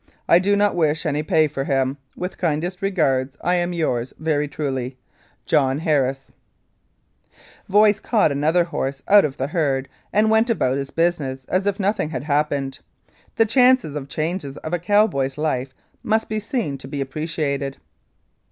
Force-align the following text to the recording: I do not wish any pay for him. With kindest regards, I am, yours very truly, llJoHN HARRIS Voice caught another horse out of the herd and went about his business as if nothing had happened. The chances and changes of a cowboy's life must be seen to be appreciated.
I 0.27 0.39
do 0.39 0.55
not 0.55 0.75
wish 0.75 1.05
any 1.05 1.21
pay 1.21 1.45
for 1.47 1.65
him. 1.65 1.99
With 2.17 2.39
kindest 2.39 2.81
regards, 2.81 3.37
I 3.41 3.53
am, 3.53 3.71
yours 3.71 4.15
very 4.17 4.47
truly, 4.47 4.97
llJoHN 5.47 5.81
HARRIS 5.81 6.31
Voice 7.69 7.99
caught 7.99 8.31
another 8.31 8.63
horse 8.63 9.03
out 9.07 9.25
of 9.25 9.37
the 9.37 9.45
herd 9.45 9.87
and 10.11 10.31
went 10.31 10.49
about 10.49 10.79
his 10.79 10.89
business 10.89 11.45
as 11.49 11.67
if 11.67 11.79
nothing 11.79 12.09
had 12.09 12.23
happened. 12.23 12.79
The 13.35 13.45
chances 13.45 13.95
and 13.95 14.09
changes 14.09 14.57
of 14.57 14.73
a 14.73 14.79
cowboy's 14.79 15.37
life 15.37 15.71
must 16.01 16.27
be 16.29 16.39
seen 16.39 16.79
to 16.79 16.87
be 16.87 16.99
appreciated. 16.99 17.77